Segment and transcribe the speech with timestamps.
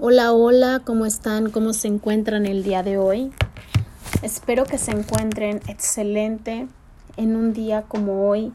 [0.00, 1.50] Hola, hola, ¿cómo están?
[1.50, 3.30] ¿Cómo se encuentran el día de hoy?
[4.22, 6.66] Espero que se encuentren excelente
[7.16, 8.52] en un día como hoy,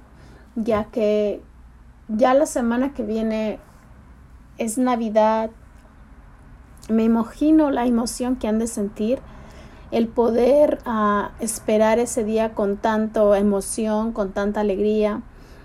[0.57, 1.41] ya que
[2.09, 3.57] ya la semana que viene
[4.57, 5.49] es Navidad.
[6.89, 9.19] Me imagino la emoción que han de sentir,
[9.91, 15.21] el poder uh, esperar ese día con tanto emoción, con tanta alegría,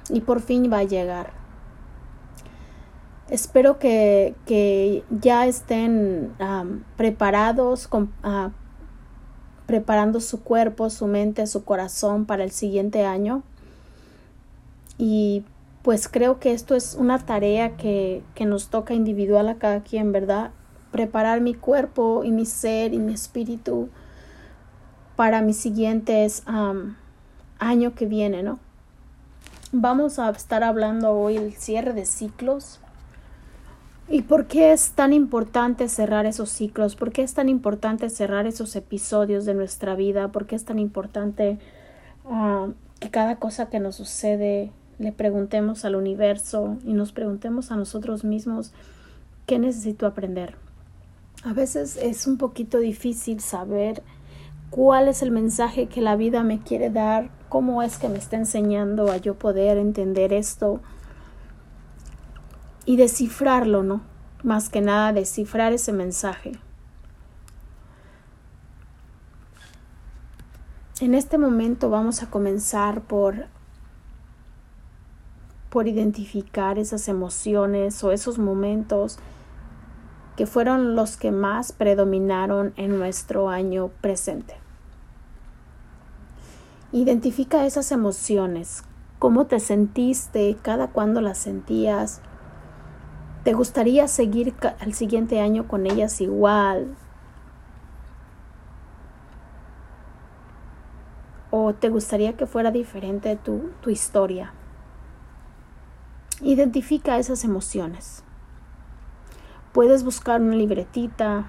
[0.08, 1.43] y por fin va a llegar.
[3.34, 6.36] Espero que, que ya estén
[6.96, 8.50] preparados, con, uh,
[9.66, 13.42] preparando su cuerpo, su mente, su corazón para el siguiente año.
[14.98, 15.42] Y
[15.82, 20.12] pues creo que esto es una tarea que, que nos toca individual a cada quien,
[20.12, 20.52] ¿verdad?
[20.92, 23.88] Preparar mi cuerpo y mi ser y mi espíritu
[25.16, 26.94] para mis siguientes um,
[27.58, 28.60] año que viene, ¿no?
[29.72, 32.78] Vamos a estar hablando hoy el cierre de ciclos
[34.08, 36.94] ¿Y por qué es tan importante cerrar esos ciclos?
[36.94, 40.28] ¿Por qué es tan importante cerrar esos episodios de nuestra vida?
[40.28, 41.58] ¿Por qué es tan importante
[42.24, 47.76] uh, que cada cosa que nos sucede le preguntemos al universo y nos preguntemos a
[47.76, 48.72] nosotros mismos
[49.46, 50.56] qué necesito aprender?
[51.42, 54.02] A veces es un poquito difícil saber
[54.68, 58.36] cuál es el mensaje que la vida me quiere dar, cómo es que me está
[58.36, 60.80] enseñando a yo poder entender esto
[62.84, 64.02] y descifrarlo, ¿no?
[64.42, 66.52] Más que nada descifrar ese mensaje.
[71.00, 73.46] En este momento vamos a comenzar por
[75.74, 79.18] por identificar esas emociones o esos momentos
[80.36, 84.54] que fueron los que más predominaron en nuestro año presente.
[86.92, 88.84] Identifica esas emociones,
[89.18, 92.20] cómo te sentiste, cada cuándo las sentías,
[93.44, 96.96] ¿Te gustaría seguir al siguiente año con ellas igual?
[101.50, 104.54] ¿O te gustaría que fuera diferente tu, tu historia?
[106.40, 108.24] Identifica esas emociones.
[109.74, 111.44] Puedes buscar una libretita,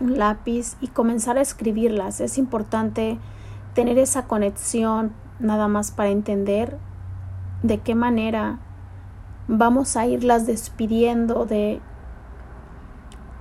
[0.00, 2.22] un lápiz y comenzar a escribirlas.
[2.22, 3.18] Es importante
[3.74, 6.78] tener esa conexión nada más para entender
[7.62, 8.60] de qué manera
[9.54, 11.78] vamos a irlas despidiendo de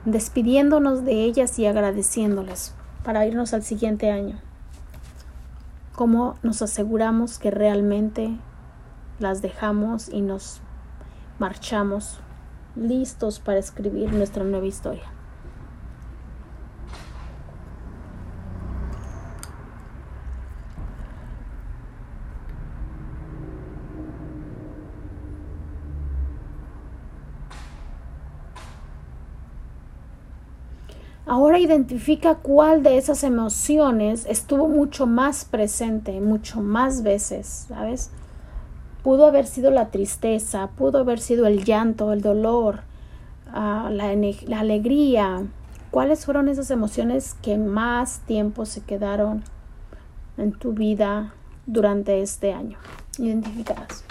[0.04, 4.38] despidiéndonos de ellas y agradeciéndoles para irnos al siguiente año.
[5.96, 8.38] ¿Cómo nos aseguramos que realmente
[9.20, 10.60] las dejamos y nos
[11.40, 12.20] marchamos
[12.76, 15.06] listos para escribir nuestra nueva historia?
[31.31, 38.09] Ahora identifica cuál de esas emociones estuvo mucho más presente, mucho más veces, ¿sabes?
[39.02, 42.81] Pudo haber sido la tristeza, pudo haber sido el llanto, el dolor,
[43.47, 44.14] uh, la,
[44.46, 45.46] la alegría.
[45.90, 49.46] ¿Cuáles fueron esas emociones que más tiempo se quedaron
[50.36, 51.34] en tu vida
[51.66, 52.78] durante este año?
[53.18, 54.03] Identificadas.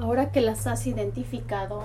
[0.00, 1.82] Ahora que las has identificado,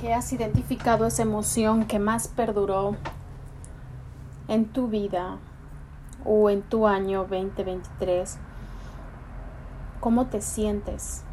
[0.00, 2.94] que has identificado esa emoción que más perduró
[4.46, 5.38] en tu vida
[6.24, 8.38] o en tu año 2023,
[9.98, 11.24] ¿cómo te sientes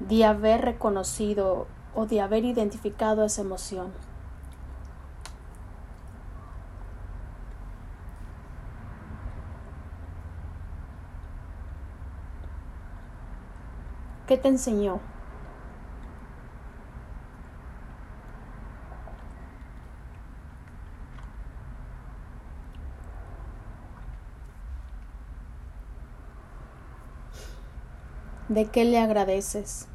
[0.00, 4.07] de haber reconocido o de haber identificado esa emoción?
[14.28, 15.00] ¿Qué te enseñó?
[28.50, 29.88] ¿De qué le agradeces?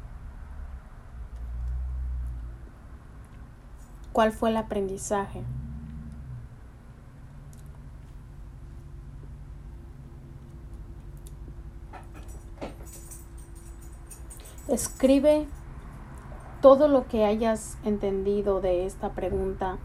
[4.12, 5.44] ¿Cuál fue el aprendizaje?
[14.74, 15.46] Escribe
[16.60, 19.78] todo lo que hayas entendido de esta pregunta,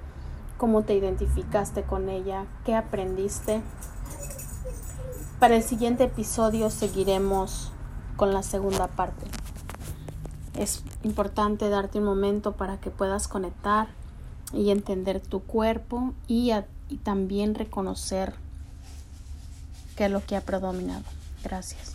[0.58, 3.62] cómo te identificaste con ella, qué aprendiste.
[5.40, 7.72] Para el siguiente episodio seguiremos
[8.16, 9.28] con la segunda parte.
[10.58, 13.90] Es importante darte un momento para que puedas conectar
[14.54, 16.52] y entender tu cuerpo y,
[17.04, 18.34] también reconocer
[19.96, 21.04] qué es lo que ha predominado.
[21.44, 21.88] Gracias.